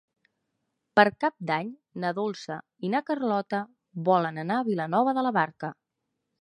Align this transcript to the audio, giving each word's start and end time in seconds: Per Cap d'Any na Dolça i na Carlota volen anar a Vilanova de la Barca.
Per 0.99 1.03
Cap 1.23 1.35
d'Any 1.49 1.69
na 2.05 2.11
Dolça 2.21 2.57
i 2.89 2.93
na 2.95 3.03
Carlota 3.11 3.63
volen 4.11 4.43
anar 4.47 4.61
a 4.63 4.67
Vilanova 4.73 5.19
de 5.21 5.29
la 5.29 5.37
Barca. 5.41 5.75